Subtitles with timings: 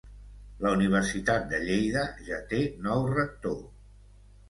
[0.65, 3.65] La Universitat de Lleida ja té nou rector